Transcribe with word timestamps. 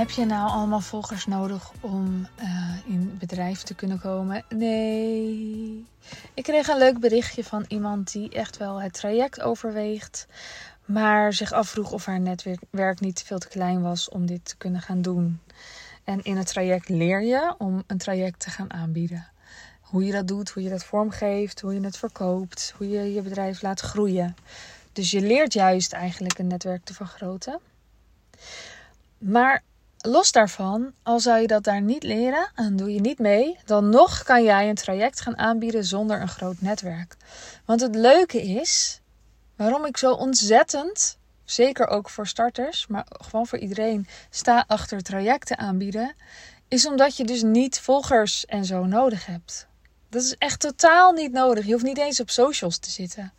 Heb 0.00 0.10
je 0.10 0.24
nou 0.24 0.50
allemaal 0.50 0.80
volgers 0.80 1.26
nodig 1.26 1.72
om 1.80 2.26
uh, 2.42 2.76
in 2.86 3.16
bedrijf 3.18 3.62
te 3.62 3.74
kunnen 3.74 4.00
komen? 4.00 4.44
Nee. 4.48 5.86
Ik 6.34 6.42
kreeg 6.42 6.68
een 6.68 6.78
leuk 6.78 7.00
berichtje 7.00 7.44
van 7.44 7.64
iemand 7.68 8.12
die 8.12 8.30
echt 8.30 8.56
wel 8.56 8.80
het 8.80 8.92
traject 8.92 9.40
overweegt, 9.40 10.26
maar 10.84 11.32
zich 11.32 11.52
afvroeg 11.52 11.92
of 11.92 12.04
haar 12.04 12.20
netwerk 12.20 13.00
niet 13.00 13.22
veel 13.22 13.38
te 13.38 13.48
klein 13.48 13.82
was 13.82 14.08
om 14.08 14.26
dit 14.26 14.44
te 14.44 14.56
kunnen 14.56 14.80
gaan 14.80 15.02
doen. 15.02 15.40
En 16.04 16.22
in 16.22 16.36
het 16.36 16.46
traject 16.46 16.88
leer 16.88 17.22
je 17.22 17.54
om 17.58 17.82
een 17.86 17.98
traject 17.98 18.40
te 18.40 18.50
gaan 18.50 18.72
aanbieden. 18.72 19.28
Hoe 19.80 20.04
je 20.04 20.12
dat 20.12 20.28
doet, 20.28 20.50
hoe 20.50 20.62
je 20.62 20.70
dat 20.70 20.84
vormgeeft, 20.84 21.60
hoe 21.60 21.74
je 21.74 21.80
het 21.80 21.96
verkoopt, 21.96 22.74
hoe 22.76 22.88
je 22.88 23.12
je 23.12 23.22
bedrijf 23.22 23.62
laat 23.62 23.80
groeien. 23.80 24.36
Dus 24.92 25.10
je 25.10 25.20
leert 25.20 25.52
juist 25.52 25.92
eigenlijk 25.92 26.38
een 26.38 26.46
netwerk 26.46 26.84
te 26.84 26.94
vergroten. 26.94 27.60
Maar 29.18 29.62
los 30.00 30.32
daarvan, 30.32 30.92
al 31.02 31.20
zou 31.20 31.40
je 31.40 31.46
dat 31.46 31.64
daar 31.64 31.82
niet 31.82 32.02
leren 32.02 32.50
en 32.54 32.76
doe 32.76 32.94
je 32.94 33.00
niet 33.00 33.18
mee, 33.18 33.58
dan 33.64 33.88
nog 33.88 34.22
kan 34.22 34.42
jij 34.42 34.68
een 34.68 34.74
traject 34.74 35.20
gaan 35.20 35.38
aanbieden 35.38 35.84
zonder 35.84 36.20
een 36.20 36.28
groot 36.28 36.60
netwerk. 36.60 37.16
Want 37.64 37.80
het 37.80 37.94
leuke 37.94 38.42
is, 38.42 39.00
waarom 39.56 39.84
ik 39.84 39.96
zo 39.96 40.12
ontzettend, 40.12 41.18
zeker 41.44 41.86
ook 41.86 42.10
voor 42.10 42.26
starters, 42.26 42.86
maar 42.86 43.06
gewoon 43.08 43.46
voor 43.46 43.58
iedereen, 43.58 44.08
sta 44.30 44.64
achter 44.66 45.02
trajecten 45.02 45.58
aanbieden, 45.58 46.14
is 46.68 46.86
omdat 46.86 47.16
je 47.16 47.24
dus 47.24 47.42
niet 47.42 47.80
volgers 47.80 48.46
en 48.46 48.64
zo 48.64 48.84
nodig 48.84 49.26
hebt. 49.26 49.68
Dat 50.08 50.22
is 50.22 50.36
echt 50.38 50.60
totaal 50.60 51.12
niet 51.12 51.32
nodig. 51.32 51.66
Je 51.66 51.72
hoeft 51.72 51.84
niet 51.84 51.98
eens 51.98 52.20
op 52.20 52.30
socials 52.30 52.78
te 52.78 52.90
zitten. 52.90 53.32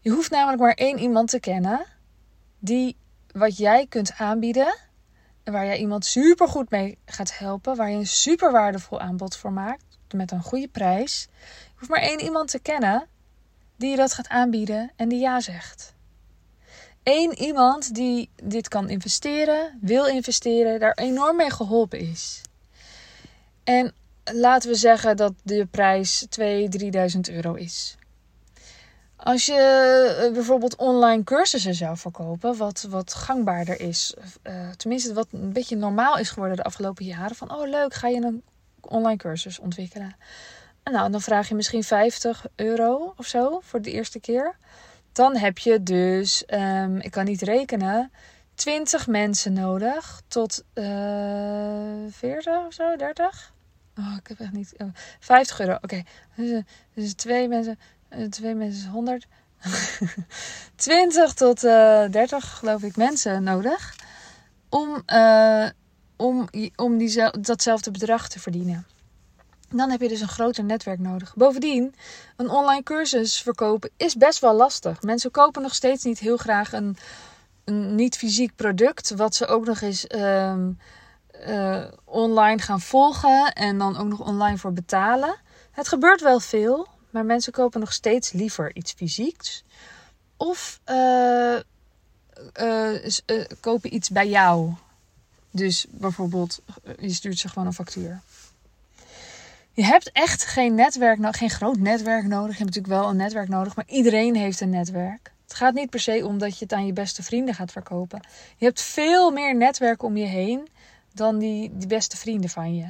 Je 0.00 0.10
hoeft 0.10 0.30
namelijk 0.30 0.62
maar 0.62 0.74
één 0.74 0.98
iemand 0.98 1.30
te 1.30 1.40
kennen 1.40 1.86
die 2.58 2.96
wat 3.32 3.56
jij 3.56 3.86
kunt 3.86 4.12
aanbieden 4.16 4.66
en 4.66 4.83
waar 5.44 5.64
jij 5.64 5.78
iemand 5.78 6.04
super 6.04 6.48
goed 6.48 6.70
mee 6.70 6.98
gaat 7.04 7.38
helpen, 7.38 7.76
waar 7.76 7.90
je 7.90 7.96
een 7.96 8.06
super 8.06 8.52
waardevol 8.52 9.00
aanbod 9.00 9.36
voor 9.36 9.52
maakt 9.52 9.84
met 10.14 10.30
een 10.30 10.42
goede 10.42 10.68
prijs. 10.68 11.28
Je 11.40 11.72
hoeft 11.76 11.90
maar 11.90 12.00
één 12.00 12.20
iemand 12.20 12.50
te 12.50 12.58
kennen 12.58 13.06
die 13.76 13.90
je 13.90 13.96
dat 13.96 14.14
gaat 14.14 14.28
aanbieden 14.28 14.92
en 14.96 15.08
die 15.08 15.20
ja 15.20 15.40
zegt. 15.40 15.94
Eén 17.02 17.38
iemand 17.38 17.94
die 17.94 18.30
dit 18.42 18.68
kan 18.68 18.88
investeren, 18.88 19.78
wil 19.80 20.06
investeren, 20.06 20.80
daar 20.80 20.94
enorm 20.94 21.36
mee 21.36 21.50
geholpen 21.50 21.98
is. 21.98 22.40
En 23.64 23.94
laten 24.24 24.70
we 24.70 24.76
zeggen 24.76 25.16
dat 25.16 25.32
de 25.42 25.66
prijs 25.66 26.26
2.000, 26.40 26.46
3.000 27.14 27.20
euro 27.34 27.54
is. 27.54 27.96
Als 29.16 29.46
je 29.46 29.54
eh, 30.24 30.32
bijvoorbeeld 30.32 30.76
online 30.76 31.24
cursussen 31.24 31.74
zou 31.74 31.96
verkopen, 31.96 32.56
wat, 32.56 32.86
wat 32.90 33.14
gangbaarder 33.14 33.80
is, 33.80 34.14
uh, 34.42 34.70
tenminste 34.70 35.14
wat 35.14 35.26
een 35.30 35.52
beetje 35.52 35.76
normaal 35.76 36.18
is 36.18 36.30
geworden 36.30 36.56
de 36.56 36.62
afgelopen 36.62 37.04
jaren, 37.04 37.36
van 37.36 37.52
oh 37.52 37.68
leuk, 37.68 37.94
ga 37.94 38.08
je 38.08 38.22
een 38.22 38.42
online 38.80 39.16
cursus 39.16 39.58
ontwikkelen. 39.58 40.16
Nou, 40.84 41.10
dan 41.10 41.20
vraag 41.20 41.48
je 41.48 41.54
misschien 41.54 41.84
50 41.84 42.46
euro 42.54 43.14
of 43.16 43.26
zo 43.26 43.60
voor 43.62 43.82
de 43.82 43.90
eerste 43.90 44.20
keer. 44.20 44.56
Dan 45.12 45.36
heb 45.36 45.58
je 45.58 45.82
dus, 45.82 46.44
um, 46.46 46.96
ik 47.00 47.10
kan 47.10 47.24
niet 47.24 47.42
rekenen, 47.42 48.12
20 48.54 49.06
mensen 49.06 49.52
nodig 49.52 50.22
tot 50.28 50.64
uh, 50.74 52.04
eh, 52.06 52.12
40 52.12 52.66
of 52.66 52.72
zo, 52.72 52.96
30. 52.96 53.52
Oh, 53.98 54.16
ik 54.18 54.28
heb 54.28 54.40
echt 54.40 54.52
niet. 54.52 54.74
50 55.20 55.60
euro, 55.60 55.78
oké. 55.80 56.02
Dus, 56.34 56.62
dus 56.94 57.14
twee 57.14 57.48
mensen, 57.48 57.78
eh, 58.16 58.28
twee 58.28 58.54
mensen 58.54 58.90
100. 58.90 59.26
20 60.76 61.34
tot 61.34 61.64
uh, 61.64 62.04
eh, 62.04 62.12
30, 62.12 62.58
geloof 62.58 62.82
ik, 62.82 62.96
mensen 62.96 63.42
nodig. 63.42 63.96
Om, 64.68 65.02
uh, 65.12 65.68
om, 66.16 66.48
om 66.76 66.98
die, 66.98 67.30
datzelfde 67.40 67.90
bedrag 67.90 68.28
te 68.28 68.40
verdienen. 68.40 68.86
Dan 69.70 69.90
heb 69.90 70.00
je 70.00 70.08
dus 70.08 70.20
een 70.20 70.28
groter 70.28 70.64
netwerk 70.64 70.98
nodig. 70.98 71.34
Bovendien, 71.34 71.94
een 72.36 72.50
online 72.50 72.82
cursus 72.82 73.40
verkopen 73.42 73.90
is 73.96 74.14
best 74.14 74.38
wel 74.38 74.54
lastig. 74.54 75.02
Mensen 75.02 75.30
kopen 75.30 75.62
nog 75.62 75.74
steeds 75.74 76.04
niet 76.04 76.18
heel 76.18 76.36
graag 76.36 76.72
een, 76.72 76.96
een 77.64 77.94
niet 77.94 78.16
fysiek 78.16 78.56
product. 78.56 79.10
Wat 79.10 79.34
ze 79.34 79.46
ook 79.46 79.66
nog 79.66 79.80
eens 79.80 80.06
uh, 81.46 81.84
online 82.04 82.58
gaan 82.58 82.80
volgen. 82.80 83.52
En 83.52 83.78
dan 83.78 83.96
ook 83.96 84.08
nog 84.08 84.20
online 84.20 84.58
voor 84.58 84.72
betalen. 84.72 85.36
Het 85.70 85.88
gebeurt 85.88 86.20
wel 86.20 86.40
veel. 86.40 86.88
Maar 87.14 87.24
mensen 87.24 87.52
kopen 87.52 87.80
nog 87.80 87.92
steeds 87.92 88.32
liever 88.32 88.76
iets 88.76 88.92
fysieks. 88.92 89.64
Of 90.36 90.80
uh, 90.86 91.58
kopen 93.60 93.94
iets 93.94 94.10
bij 94.10 94.28
jou. 94.28 94.72
Dus 95.50 95.86
bijvoorbeeld, 95.90 96.62
je 96.98 97.12
stuurt 97.12 97.38
ze 97.38 97.48
gewoon 97.48 97.66
een 97.66 97.74
factuur. 97.74 98.20
Je 99.72 99.84
hebt 99.84 100.12
echt 100.12 100.44
geen 100.44 100.74
netwerk, 100.74 101.36
geen 101.36 101.50
groot 101.50 101.78
netwerk 101.78 102.24
nodig. 102.24 102.58
Je 102.58 102.64
hebt 102.64 102.74
natuurlijk 102.74 103.02
wel 103.02 103.10
een 103.10 103.16
netwerk 103.16 103.48
nodig, 103.48 103.76
maar 103.76 103.88
iedereen 103.88 104.36
heeft 104.36 104.60
een 104.60 104.70
netwerk. 104.70 105.32
Het 105.42 105.54
gaat 105.54 105.74
niet 105.74 105.90
per 105.90 106.00
se 106.00 106.26
om 106.26 106.38
dat 106.38 106.58
je 106.58 106.64
het 106.64 106.72
aan 106.72 106.86
je 106.86 106.92
beste 106.92 107.22
vrienden 107.22 107.54
gaat 107.54 107.72
verkopen. 107.72 108.20
Je 108.56 108.64
hebt 108.64 108.80
veel 108.80 109.30
meer 109.30 109.56
netwerk 109.56 110.02
om 110.02 110.16
je 110.16 110.26
heen 110.26 110.68
dan 111.12 111.38
die, 111.38 111.70
die 111.72 111.88
beste 111.88 112.16
vrienden 112.16 112.50
van 112.50 112.76
je. 112.76 112.88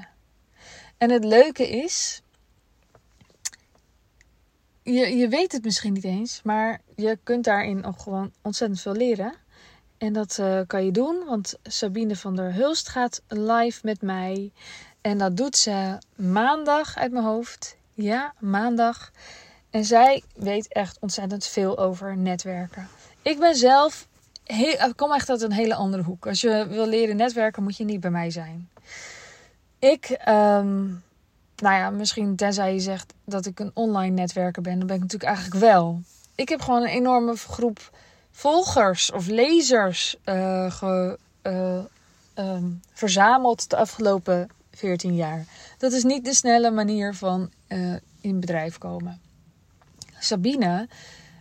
En 0.99 1.11
het 1.11 1.25
leuke 1.25 1.69
is, 1.69 2.23
je, 4.85 5.17
je 5.17 5.29
weet 5.29 5.53
het 5.53 5.65
misschien 5.65 5.93
niet 5.93 6.05
eens, 6.05 6.41
maar 6.43 6.81
je 6.95 7.19
kunt 7.23 7.45
daarin 7.45 7.85
ook 7.85 8.01
gewoon 8.01 8.33
ontzettend 8.43 8.81
veel 8.81 8.95
leren. 8.95 9.35
En 9.99 10.13
dat 10.13 10.39
uh, 10.41 10.61
kan 10.67 10.85
je 10.85 10.91
doen, 10.91 11.25
want 11.27 11.55
Sabine 11.63 12.17
van 12.17 12.37
der 12.37 12.55
Hulst 12.55 12.89
gaat 12.89 13.23
live 13.29 13.81
met 13.83 14.03
mij. 14.03 14.53
En 15.01 15.19
dat 15.19 15.37
doet 15.37 15.57
ze 15.57 15.99
maandag 16.15 16.97
uit 16.97 17.13
mijn 17.13 17.25
hoofd. 17.25 17.77
Ja, 17.95 18.35
maandag. 18.39 19.11
En 19.71 19.85
zij 19.85 20.23
weet 20.35 20.69
echt 20.69 20.99
ontzettend 21.01 21.47
veel 21.47 21.79
over 21.79 22.17
netwerken. 22.17 22.89
Ik 23.23 23.39
ben 23.39 23.55
zelf, 23.55 24.09
heel, 24.45 24.95
kom 24.95 25.13
echt 25.13 25.31
uit 25.31 25.43
een 25.43 25.53
hele 25.53 25.75
andere 25.75 26.03
hoek. 26.03 26.27
Als 26.27 26.41
je 26.41 26.67
wil 26.69 26.87
leren 26.87 27.17
netwerken, 27.17 27.63
moet 27.63 27.77
je 27.77 27.85
niet 27.85 28.01
bij 28.01 28.11
mij 28.11 28.31
zijn. 28.31 28.69
Ik 29.79 30.19
um, 30.29 31.03
nou 31.57 31.75
ja, 31.75 31.91
misschien 31.91 32.37
tenzij 32.37 32.73
je 32.73 32.81
zegt 32.81 33.15
dat 33.25 33.47
ik 33.47 33.61
een 33.61 33.71
online 33.75 34.15
netwerker 34.15 34.63
ben, 34.63 34.79
dan 34.79 34.87
ben 34.87 34.97
ik 34.97 35.03
natuurlijk 35.03 35.31
eigenlijk 35.31 35.65
wel. 35.65 36.01
Ik 36.35 36.49
heb 36.49 36.61
gewoon 36.61 36.83
een 36.83 36.89
enorme 36.89 37.37
groep 37.37 37.91
volgers 38.31 39.13
of 39.13 39.27
lezers 39.27 40.17
uh, 40.25 40.71
ge, 40.71 41.19
uh, 41.43 41.79
um, 42.35 42.81
verzameld 42.93 43.71
de 43.71 43.77
afgelopen 43.77 44.51
14 44.71 45.15
jaar. 45.15 45.45
Dat 45.79 45.93
is 45.93 46.03
niet 46.03 46.25
de 46.25 46.35
snelle 46.35 46.71
manier 46.71 47.15
van 47.15 47.51
uh, 47.69 47.95
in 48.21 48.41
bedrijf 48.41 48.79
komen. 48.79 49.21
Sabine 50.19 50.89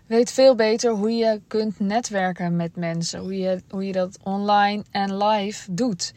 weet 0.06 0.32
veel 0.32 0.56
beter 0.56 0.92
hoe 0.92 1.12
je 1.12 1.42
kunt 1.48 1.80
netwerken 1.80 2.56
met 2.56 2.76
mensen. 2.76 3.20
Hoe 3.20 3.38
je, 3.38 3.62
hoe 3.70 3.88
je 3.88 3.94
dat 3.94 4.18
online 4.24 4.84
en 4.92 5.18
live 5.18 5.74
doet. 5.74 6.14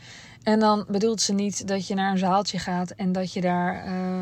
En 0.46 0.60
dan 0.60 0.84
bedoelt 0.88 1.20
ze 1.20 1.32
niet 1.32 1.68
dat 1.68 1.86
je 1.86 1.94
naar 1.94 2.10
een 2.10 2.18
zaaltje 2.18 2.58
gaat 2.58 2.90
en 2.90 3.12
dat 3.12 3.32
je 3.32 3.40
daar 3.40 3.86
uh, 3.86 4.20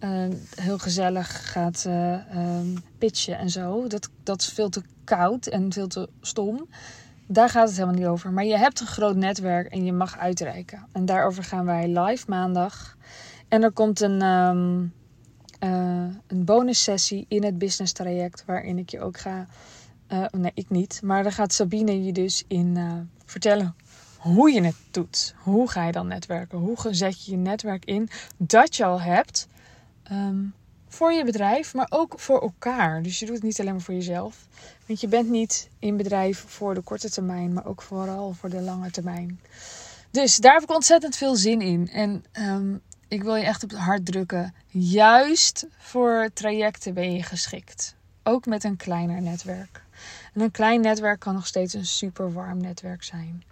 uh, 0.00 0.34
heel 0.54 0.78
gezellig 0.78 1.52
gaat 1.52 1.84
uh, 1.88 2.18
pitchen 2.98 3.38
en 3.38 3.50
zo. 3.50 3.86
Dat, 3.86 4.10
dat 4.22 4.40
is 4.40 4.48
veel 4.48 4.68
te 4.68 4.82
koud 5.04 5.46
en 5.46 5.72
veel 5.72 5.86
te 5.86 6.08
stom. 6.20 6.68
Daar 7.26 7.48
gaat 7.48 7.68
het 7.68 7.76
helemaal 7.76 7.98
niet 7.98 8.06
over. 8.06 8.32
Maar 8.32 8.44
je 8.44 8.56
hebt 8.56 8.80
een 8.80 8.86
groot 8.86 9.16
netwerk 9.16 9.72
en 9.72 9.84
je 9.84 9.92
mag 9.92 10.18
uitreiken. 10.18 10.86
En 10.92 11.04
daarover 11.04 11.44
gaan 11.44 11.64
wij 11.64 11.88
live 11.98 12.24
maandag. 12.28 12.96
En 13.48 13.62
er 13.62 13.72
komt 13.72 14.00
een, 14.00 14.22
um, 14.22 14.92
een 16.26 16.44
bonus 16.44 16.82
sessie 16.82 17.24
in 17.28 17.44
het 17.44 17.58
business 17.58 17.92
traject 17.92 18.44
waarin 18.46 18.78
ik 18.78 18.90
je 18.90 19.00
ook 19.00 19.18
ga. 19.18 19.46
nee, 20.30 20.52
ik 20.54 20.70
niet. 20.70 21.00
Maar 21.02 21.22
daar 21.22 21.32
gaat 21.32 21.52
Sabine 21.52 22.04
je 22.04 22.12
dus 22.12 22.44
in 22.48 22.78
vertellen 23.24 23.74
hoe 24.24 24.52
je 24.52 24.62
het 24.62 24.76
doet. 24.90 25.34
Hoe 25.42 25.70
ga 25.70 25.86
je 25.86 25.92
dan 25.92 26.06
netwerken? 26.06 26.58
Hoe 26.58 26.76
zet 26.90 27.24
je 27.24 27.30
je 27.30 27.36
netwerk 27.36 27.84
in 27.84 28.08
dat 28.36 28.76
je 28.76 28.84
al 28.84 29.00
hebt 29.00 29.46
ehm, 30.02 30.44
voor 30.88 31.12
je 31.12 31.24
bedrijf, 31.24 31.74
maar 31.74 31.86
ook 31.90 32.20
voor 32.20 32.42
elkaar. 32.42 33.02
Dus 33.02 33.18
je 33.18 33.26
doet 33.26 33.34
het 33.34 33.44
niet 33.44 33.60
alleen 33.60 33.72
maar 33.72 33.82
voor 33.82 33.94
jezelf. 33.94 34.46
Want 34.86 35.00
je 35.00 35.08
bent 35.08 35.28
niet 35.28 35.68
in 35.78 35.96
bedrijf 35.96 36.44
voor 36.46 36.74
de 36.74 36.80
korte 36.80 37.10
termijn, 37.10 37.52
maar 37.52 37.66
ook 37.66 37.82
vooral 37.82 38.32
voor 38.32 38.50
de 38.50 38.60
lange 38.60 38.90
termijn. 38.90 39.40
Dus 40.10 40.36
daar 40.36 40.54
heb 40.54 40.62
ik 40.62 40.74
ontzettend 40.74 41.16
veel 41.16 41.36
zin 41.36 41.60
in. 41.60 41.88
En 41.90 42.24
um, 42.32 42.80
ik 43.08 43.22
wil 43.22 43.36
je 43.36 43.44
echt 43.44 43.62
op 43.62 43.70
het 43.70 43.78
hart 43.78 44.06
drukken. 44.06 44.54
Juist 44.68 45.66
voor 45.78 46.30
trajecten 46.34 46.94
ben 46.94 47.12
je 47.12 47.22
geschikt. 47.22 47.94
Ook 48.22 48.46
met 48.46 48.64
een 48.64 48.76
kleiner 48.76 49.22
netwerk. 49.22 49.82
En 50.34 50.40
een 50.40 50.50
klein 50.50 50.80
netwerk 50.80 51.20
kan 51.20 51.34
nog 51.34 51.46
steeds 51.46 51.74
een 51.74 51.86
super 51.86 52.32
warm 52.32 52.60
netwerk 52.60 53.02
zijn. 53.02 53.42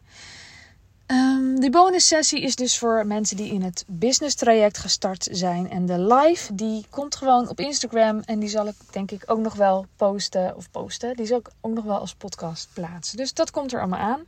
Um, 1.13 1.61
die 1.61 1.71
bonus 1.71 2.07
sessie 2.07 2.41
is 2.41 2.57
dus 2.57 2.79
voor 2.79 3.07
mensen 3.07 3.37
die 3.37 3.53
in 3.53 3.63
het 3.63 3.85
business 3.89 4.35
traject 4.35 4.79
gestart 4.79 5.29
zijn. 5.31 5.71
En 5.71 5.87
de 5.87 5.99
live 5.99 6.55
die 6.55 6.87
komt 6.91 7.17
gewoon 7.17 7.49
op 7.49 7.61
Instagram. 7.61 8.21
En 8.21 8.39
die 8.39 8.49
zal 8.49 8.67
ik 8.67 8.75
denk 8.91 9.11
ik 9.11 9.23
ook 9.27 9.39
nog 9.39 9.55
wel 9.55 9.87
posten. 9.97 10.57
Of 10.57 10.71
posten. 10.71 11.17
Die 11.17 11.27
zal 11.27 11.39
ik 11.39 11.51
ook 11.61 11.75
nog 11.75 11.85
wel 11.85 11.99
als 11.99 12.15
podcast 12.15 12.69
plaatsen. 12.75 13.17
Dus 13.17 13.35
dat 13.35 13.51
komt 13.51 13.73
er 13.73 13.81
allemaal 13.81 13.99
aan. 13.99 14.25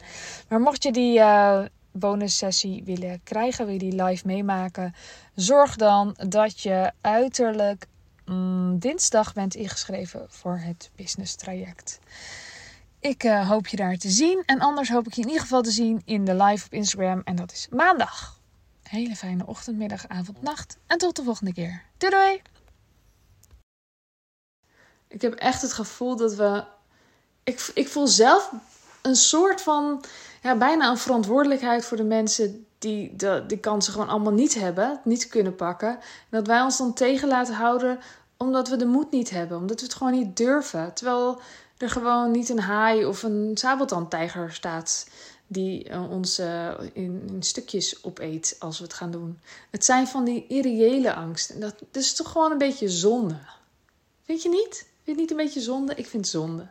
Maar 0.48 0.60
mocht 0.60 0.82
je 0.82 0.92
die 0.92 1.19
uh, 1.19 1.64
bonussessie 1.92 2.82
willen 2.84 3.20
krijgen, 3.22 3.64
wil 3.64 3.75
je 3.75 3.90
die 3.90 4.02
live 4.02 4.26
meemaken, 4.26 4.94
zorg 5.34 5.76
dan 5.76 6.16
dat 6.28 6.60
je 6.60 6.92
uiterlijk 7.00 7.87
mm, 8.25 8.78
dinsdag 8.78 9.32
bent 9.32 9.54
ingeschreven 9.54 10.26
voor 10.28 10.58
het 10.58 10.90
business 10.96 11.34
traject. 11.34 12.00
Ik 13.04 13.24
uh, 13.24 13.48
hoop 13.48 13.66
je 13.66 13.76
daar 13.76 13.96
te 13.96 14.10
zien. 14.10 14.42
En 14.46 14.60
anders 14.60 14.88
hoop 14.88 15.06
ik 15.06 15.12
je 15.12 15.20
in 15.20 15.26
ieder 15.26 15.42
geval 15.42 15.62
te 15.62 15.70
zien 15.70 16.02
in 16.04 16.24
de 16.24 16.34
live 16.34 16.66
op 16.66 16.72
Instagram. 16.72 17.22
En 17.24 17.36
dat 17.36 17.52
is 17.52 17.66
maandag. 17.70 18.40
Hele 18.82 19.16
fijne 19.16 19.46
ochtend, 19.46 19.76
middag, 19.76 20.08
avond, 20.08 20.42
nacht. 20.42 20.76
En 20.86 20.98
tot 20.98 21.16
de 21.16 21.22
volgende 21.22 21.52
keer. 21.52 21.82
Doei 21.96 22.12
doei! 22.12 22.42
Ik 25.08 25.22
heb 25.22 25.34
echt 25.34 25.62
het 25.62 25.72
gevoel 25.72 26.16
dat 26.16 26.34
we. 26.34 26.64
Ik, 27.42 27.70
ik 27.74 27.88
voel 27.88 28.06
zelf 28.06 28.52
een 29.02 29.16
soort 29.16 29.60
van. 29.60 30.04
Ja, 30.42 30.56
bijna 30.56 30.90
een 30.90 30.98
verantwoordelijkheid 30.98 31.84
voor 31.84 31.96
de 31.96 32.04
mensen 32.04 32.66
die 32.78 33.16
de, 33.16 33.44
die 33.46 33.58
kansen 33.58 33.92
gewoon 33.92 34.08
allemaal 34.08 34.32
niet 34.32 34.54
hebben, 34.54 35.00
niet 35.04 35.28
kunnen 35.28 35.56
pakken. 35.56 35.88
En 35.90 35.98
dat 36.30 36.46
wij 36.46 36.60
ons 36.60 36.78
dan 36.78 36.94
tegen 36.94 37.28
laten 37.28 37.54
houden 37.54 37.98
omdat 38.36 38.68
we 38.68 38.76
de 38.76 38.86
moed 38.86 39.10
niet 39.10 39.30
hebben, 39.30 39.58
omdat 39.58 39.80
we 39.80 39.86
het 39.86 39.94
gewoon 39.94 40.12
niet 40.12 40.36
durven. 40.36 40.94
Terwijl 40.94 41.40
er 41.76 41.91
gewoon 41.91 42.31
niet 42.31 42.49
een 42.49 42.61
haai 42.61 43.05
of 43.05 43.23
een 43.23 43.50
sabeltandtijger 43.55 44.53
staat 44.53 45.06
die 45.47 45.91
uh, 45.91 46.11
ons 46.11 46.41
uh, 46.41 46.71
in, 46.93 47.37
stukjes 47.41 48.05
opeet 48.05 48.56
als 48.59 48.79
we 48.79 48.85
het 48.85 48.94
gaan 48.94 49.11
doen. 49.11 49.41
Het 49.71 49.85
zijn 49.85 50.06
van 50.06 50.25
die 50.25 50.47
irreële 50.47 51.15
angsten. 51.15 51.61
Dat, 51.61 51.75
is 51.93 52.15
toch 52.15 52.31
gewoon 52.31 52.53
een 52.53 52.59
beetje 52.59 52.88
zonde. 52.88 53.38
Vind 54.25 54.43
je 54.43 54.49
niet? 54.49 54.76
Vind 54.76 54.87
je 55.05 55.11
het 55.11 55.21
niet 55.21 55.31
een 55.31 55.37
beetje 55.37 55.61
zonde? 55.61 55.94
Ik 55.94 56.06
vind 56.06 56.25
het 56.25 56.32
zonde. 56.32 56.67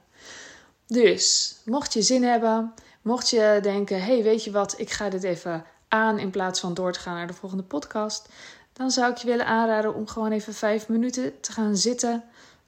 Dus, 0.88 1.56
mocht 1.66 1.94
je 1.94 2.02
zin 2.02 2.24
hebben, 2.24 2.74
mocht 3.02 3.30
je 3.30 3.60
denken: 3.62 4.04
hey, 4.04 4.24
weet 4.24 4.44
je 4.44 4.52
wat, 4.52 4.80
ik 4.80 4.90
ga 4.90 5.10
dit 5.10 5.24
even 5.24 5.66
aan 5.88 6.20
in 6.20 6.30
plaats 6.30 6.60
van 6.60 6.74
door 6.74 6.94
te 6.94 7.00
gaan 7.00 7.16
naar 7.16 7.28
de 7.28 7.34
volgende 7.34 7.64
podcast, 7.64 8.30
dan 8.74 8.92
zou 8.92 9.12
ik 9.12 9.18
je 9.18 9.28
willen 9.28 9.46
aanraden 9.46 9.94
om 9.94 10.08
gewoon 10.08 10.32
even 10.32 10.54
vijf 10.54 10.88
minuten 10.88 11.40
te 11.40 11.52
gaan 11.52 11.78
zitten 11.78 12.24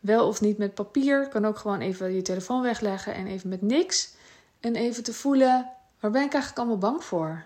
wel 0.06 0.28
of 0.28 0.42
niet 0.42 0.58
met 0.58 0.74
papier. 0.74 1.28
Kan 1.28 1.46
ook 1.46 1.58
gewoon 1.58 1.80
even 1.80 2.14
je 2.14 2.22
telefoon 2.22 2.62
wegleggen 2.62 3.14
en 3.14 3.28
even 3.28 3.50
met 3.50 3.62
niks. 3.62 4.14
En 4.60 4.76
even 4.76 5.04
te 5.04 5.14
voelen, 5.14 5.70
waar 6.00 6.12
ben 6.12 6.24
ik 6.24 6.34
eigenlijk 6.34 6.58
allemaal 6.58 6.92
bang 6.92 7.04
voor? 7.04 7.46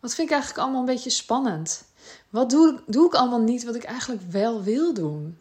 Wat 0.00 0.14
vind 0.14 0.28
ik 0.28 0.32
eigenlijk 0.34 0.62
allemaal 0.62 0.80
een 0.80 0.94
beetje 0.94 1.10
spannend? 1.10 1.84
Wat 2.30 2.50
doe, 2.50 2.82
doe 2.86 3.06
ik 3.06 3.14
allemaal 3.14 3.40
niet 3.40 3.64
wat 3.64 3.74
ik 3.74 3.84
eigenlijk 3.84 4.22
wel 4.30 4.62
wil 4.62 4.94
doen? 4.94 5.38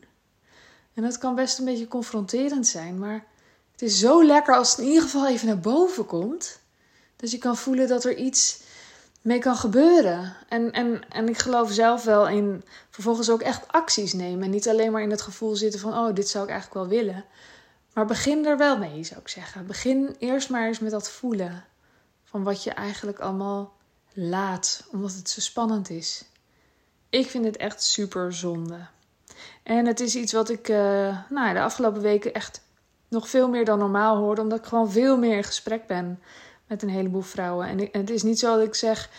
En 0.94 1.04
dat 1.04 1.18
kan 1.18 1.36
best 1.36 1.60
een 1.60 1.66
beetje 1.66 1.88
confronterend 1.88 2.68
zijn, 2.68 3.00
maar 3.00 3.26
het 3.72 3.82
is 3.82 4.00
zo 4.00 4.24
lekker 4.24 4.56
als 4.56 4.72
het 4.72 4.80
in 4.80 4.86
ieder 4.86 5.04
geval 5.04 5.28
even 5.28 5.48
naar 5.48 5.60
boven 5.60 6.06
komt. 6.06 6.60
Dus 7.16 7.32
je 7.32 7.38
kan 7.38 7.58
voelen 7.58 7.88
dat 7.88 8.04
er 8.04 8.16
iets 8.16 8.60
mee 9.22 9.40
kan 9.40 9.56
gebeuren. 9.56 10.36
En, 10.48 10.72
en, 10.72 11.02
en 11.10 11.30
ik 11.30 11.38
geloof 11.38 11.72
zelf 11.72 12.04
wel 12.04 12.28
in 12.28 12.64
vervolgens 12.90 13.30
ook 13.30 13.42
echt 13.42 13.68
acties 13.68 14.14
nemen. 14.14 14.44
En 14.44 14.50
niet 14.50 14.70
alleen 14.70 14.92
maar 14.92 15.02
in 15.02 15.12
het 15.12 15.22
gevoel 15.22 15.56
zitten 15.56 15.80
van, 15.80 15.94
oh, 15.94 16.16
dit 16.16 16.30
zou 16.30 16.44
ik 16.44 16.50
eigenlijk 16.50 16.80
wel 16.80 17.00
willen. 17.00 17.26
Maar 17.94 18.06
begin 18.06 18.46
er 18.46 18.58
wel 18.58 18.78
mee, 18.78 19.04
zou 19.04 19.20
ik 19.20 19.28
zeggen. 19.28 19.68
Begin 19.68 20.16
eerst 20.20 20.50
maar 20.50 20.68
eens 20.68 20.80
met 20.80 20.92
dat 20.92 21.10
voelen 21.10 21.66
van 22.24 22.44
wat 22.44 22.64
je 22.64 22.72
eigenlijk 22.72 23.20
allemaal 23.20 23.74
laat, 24.14 24.84
omdat 24.92 25.14
het 25.14 25.30
zo 25.30 25.42
spannend 25.42 25.90
is. 25.90 26.26
Ik 27.10 27.30
vind 27.30 27.46
het 27.46 27.58
echt 27.58 27.84
super 27.84 28.34
zonde. 28.34 28.78
En 29.64 29.86
het 29.86 30.00
is 30.00 30.16
iets 30.16 30.34
wat 30.34 30.50
ik 30.50 30.70
uh, 30.70 30.78
nou, 31.30 31.54
de 31.54 31.62
afgelopen 31.62 32.02
weken 32.02 32.34
echt 32.34 32.62
nog 33.08 33.30
veel 33.30 33.50
meer 33.50 33.66
dan 33.66 33.80
normaal 33.80 34.18
hoorde, 34.18 34.42
omdat 34.42 34.60
ik 34.60 34.66
gewoon 34.66 34.92
veel 34.92 35.18
meer 35.18 35.38
in 35.38 35.44
gesprek 35.44 35.88
ben 35.88 36.20
met 36.70 36.84
een 36.84 36.90
heleboel 36.90 37.22
vrouwen. 37.22 37.68
En, 37.68 37.90
het 37.92 38.10
is 38.10 38.24
niet 38.24 38.40
zo 38.40 38.58
dat 38.58 38.68
ik 38.68 38.76
zeg. 38.76 39.10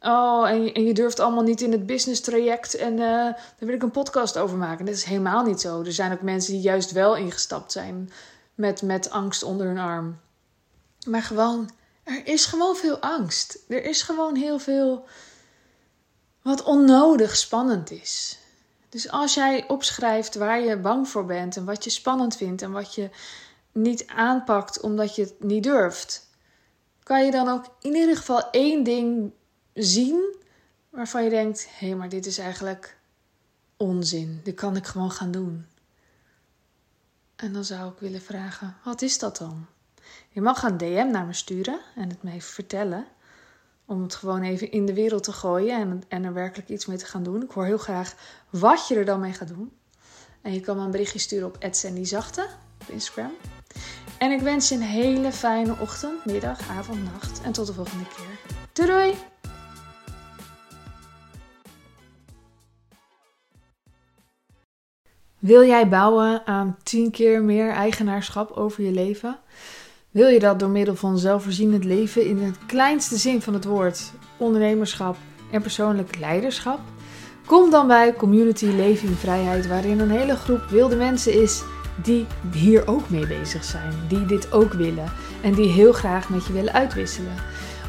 Oh, 0.00 0.48
en 0.48 0.74
en 0.74 0.84
je, 0.84 0.94
durft 0.94 1.20
allemaal 1.20 1.42
niet 1.42 1.60
in 1.60 1.72
het 1.72 1.86
business 1.86 2.20
traject 2.20 2.74
en 2.74 2.92
uh, 2.92 2.98
daar 2.98 3.54
wil 3.58 3.74
ik 3.74 3.82
een 3.82 3.90
podcast 3.90 4.38
over 4.38 4.56
maken. 4.56 4.84
Dat 4.84 4.94
is 4.94 5.04
helemaal 5.04 5.44
niet 5.44 5.60
zo. 5.60 5.82
Er 5.82 5.92
zijn 5.92 6.12
ook 6.12 6.22
mensen 6.22 6.52
die 6.52 6.62
juist 6.62 6.92
wel 6.92 7.16
ingestapt 7.16 7.72
zijn 7.72 8.10
met, 8.54 8.82
met 8.82 9.10
angst 9.10 9.42
onder 9.42 9.66
hun 9.66 9.78
arm. 9.78 10.20
Maar 11.06 11.22
gewoon, 11.22 11.70
er 12.02 12.26
is 12.26 12.44
gewoon 12.44 12.76
veel 12.76 12.98
angst. 12.98 13.58
Er 13.68 13.84
is 13.84 14.02
gewoon 14.02 14.36
heel 14.36 14.58
veel 14.58 15.06
wat 16.42 16.62
onnodig 16.62 17.36
spannend 17.36 17.90
is. 17.90 18.38
Dus 18.88 19.10
als 19.10 19.34
jij 19.34 19.68
opschrijft 19.68 20.34
waar 20.34 20.60
je 20.60 20.76
bang 20.76 21.08
voor 21.08 21.26
bent 21.26 21.56
en 21.56 21.64
wat 21.64 21.84
je 21.84 21.90
spannend 21.90 22.36
vindt 22.36 22.62
en 22.62 22.70
wat 22.70 22.94
je 22.94 23.10
niet 23.72 24.06
aanpakt 24.06 24.80
omdat 24.80 25.14
je 25.14 25.22
het 25.22 25.34
niet 25.38 25.62
durft, 25.62 26.29
kan 27.10 27.24
je 27.24 27.30
dan 27.30 27.48
ook 27.48 27.64
in 27.80 27.94
ieder 27.94 28.16
geval 28.16 28.50
één 28.50 28.84
ding 28.84 29.32
zien 29.74 30.36
waarvan 30.90 31.24
je 31.24 31.30
denkt: 31.30 31.68
hé, 31.78 31.86
hey, 31.86 31.96
maar 31.96 32.08
dit 32.08 32.26
is 32.26 32.38
eigenlijk 32.38 32.98
onzin. 33.76 34.40
Dit 34.42 34.54
kan 34.54 34.76
ik 34.76 34.86
gewoon 34.86 35.10
gaan 35.10 35.30
doen. 35.30 35.66
En 37.36 37.52
dan 37.52 37.64
zou 37.64 37.92
ik 37.92 37.98
willen 37.98 38.20
vragen: 38.20 38.76
wat 38.84 39.02
is 39.02 39.18
dat 39.18 39.36
dan? 39.36 39.66
Je 40.28 40.40
mag 40.40 40.62
een 40.62 40.76
DM 40.76 41.08
naar 41.10 41.26
me 41.26 41.32
sturen 41.32 41.80
en 41.96 42.08
het 42.08 42.22
me 42.22 42.30
even 42.30 42.52
vertellen. 42.52 43.06
Om 43.84 44.02
het 44.02 44.14
gewoon 44.14 44.42
even 44.42 44.70
in 44.70 44.86
de 44.86 44.94
wereld 44.94 45.22
te 45.22 45.32
gooien 45.32 45.80
en, 45.80 46.02
en 46.08 46.24
er 46.24 46.32
werkelijk 46.32 46.68
iets 46.68 46.86
mee 46.86 46.98
te 46.98 47.06
gaan 47.06 47.22
doen. 47.22 47.42
Ik 47.42 47.50
hoor 47.50 47.64
heel 47.64 47.78
graag 47.78 48.14
wat 48.50 48.88
je 48.88 48.94
er 48.94 49.04
dan 49.04 49.20
mee 49.20 49.32
gaat 49.32 49.48
doen. 49.48 49.72
En 50.40 50.52
je 50.52 50.60
kan 50.60 50.76
me 50.76 50.82
een 50.82 50.90
berichtje 50.90 51.18
sturen 51.18 51.46
op 51.46 51.58
Zachte 52.02 52.46
op 52.80 52.88
Instagram. 52.88 53.32
En 54.20 54.30
ik 54.30 54.40
wens 54.40 54.68
je 54.68 54.74
een 54.74 54.80
hele 54.80 55.32
fijne 55.32 55.74
ochtend, 55.78 56.24
middag, 56.24 56.68
avond, 56.68 57.04
nacht. 57.12 57.40
En 57.44 57.52
tot 57.52 57.66
de 57.66 57.72
volgende 57.72 58.04
keer. 58.04 58.86
Doei! 58.86 59.14
Wil 65.38 65.64
jij 65.64 65.88
bouwen 65.88 66.46
aan 66.46 66.76
10 66.82 67.10
keer 67.10 67.42
meer 67.42 67.70
eigenaarschap 67.70 68.50
over 68.50 68.82
je 68.82 68.90
leven? 68.90 69.38
Wil 70.10 70.28
je 70.28 70.38
dat 70.38 70.58
door 70.58 70.68
middel 70.68 70.94
van 70.94 71.18
zelfvoorzienend 71.18 71.84
leven 71.84 72.26
in 72.26 72.42
het 72.42 72.66
kleinste 72.66 73.16
zin 73.16 73.42
van 73.42 73.54
het 73.54 73.64
woord, 73.64 74.12
ondernemerschap 74.36 75.16
en 75.52 75.62
persoonlijk 75.62 76.18
leiderschap? 76.18 76.80
Kom 77.46 77.70
dan 77.70 77.86
bij 77.86 78.14
Community 78.14 78.66
Leven 78.66 79.08
in 79.08 79.14
Vrijheid, 79.14 79.66
waarin 79.66 80.00
een 80.00 80.10
hele 80.10 80.36
groep 80.36 80.64
wilde 80.68 80.96
mensen 80.96 81.42
is 81.42 81.62
die 82.02 82.26
hier 82.52 82.86
ook 82.86 83.10
mee 83.10 83.26
bezig 83.26 83.64
zijn, 83.64 83.92
die 84.08 84.26
dit 84.26 84.52
ook 84.52 84.72
willen 84.72 85.12
en 85.40 85.54
die 85.54 85.68
heel 85.68 85.92
graag 85.92 86.28
met 86.28 86.46
je 86.46 86.52
willen 86.52 86.72
uitwisselen. 86.72 87.34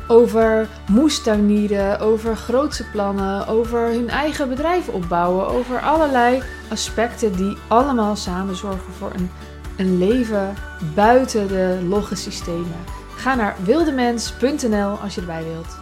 Over 0.07 0.67
moestuinieren, 0.87 1.99
over 1.99 2.35
grootse 2.35 2.83
plannen, 2.91 3.47
over 3.47 3.79
hun 3.79 4.09
eigen 4.09 4.49
bedrijf 4.49 4.87
opbouwen, 4.87 5.47
over 5.47 5.79
allerlei 5.79 6.41
aspecten 6.69 7.35
die 7.35 7.57
allemaal 7.67 8.15
samen 8.15 8.55
zorgen 8.55 8.93
voor 8.93 9.11
een, 9.13 9.29
een 9.77 9.97
leven 9.97 10.55
buiten 10.95 11.47
de 11.47 11.79
logge 11.87 12.15
systemen. 12.15 12.85
Ga 13.15 13.35
naar 13.35 13.55
wildemens.nl 13.63 14.89
als 14.89 15.15
je 15.15 15.21
erbij 15.21 15.43
wilt. 15.43 15.80